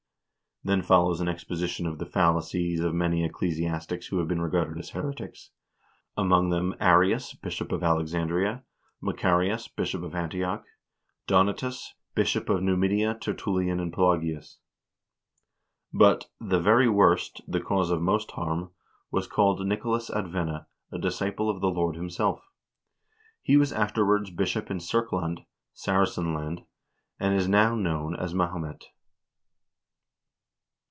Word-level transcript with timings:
Then 0.63 0.83
follows 0.83 1.19
an 1.21 1.27
exposition 1.27 1.87
of 1.87 1.97
the 1.97 2.05
fallacies 2.05 2.81
of 2.81 2.93
many 2.93 3.23
ecclesiastics 3.23 4.05
who 4.05 4.19
have 4.19 4.27
been 4.27 4.43
regarded 4.43 4.77
as 4.77 4.91
heretics; 4.91 5.49
among 6.15 6.53
others, 6.53 6.75
Arms, 6.79 7.33
Bishop 7.33 7.71
of 7.71 7.81
Alexandria, 7.81 8.63
Macarius, 9.01 9.67
Bishop 9.67 10.03
of 10.03 10.13
Antioch, 10.13 10.63
Donatus, 11.25 11.95
Bishop 12.13 12.47
of 12.47 12.61
Numidia, 12.61 13.15
Tertullian 13.15 13.79
and 13.79 13.91
Pelagius. 13.91 14.59
But" 15.91 16.29
the 16.51 16.59
very 16.59 16.87
worst, 16.87 17.41
the 17.47 17.59
cause 17.59 17.89
of 17.89 17.99
most 17.99 18.29
harm, 18.29 18.69
was 19.09 19.25
called 19.25 19.65
Nicolas 19.65 20.11
Advena, 20.11 20.67
a 20.91 20.99
disciple 20.99 21.49
of 21.49 21.61
the 21.61 21.71
Lord 21.71 21.95
himself. 21.95 22.51
He 23.41 23.57
was 23.57 23.73
afterwards 23.73 24.29
bishop 24.29 24.69
in 24.69 24.77
Serkland 24.77 25.43
(Saracenland), 25.73 26.67
and 27.19 27.33
is 27.33 27.47
now 27.47 27.73
known 27.73 28.15
as 28.15 28.35
Mahomet." 28.35 28.85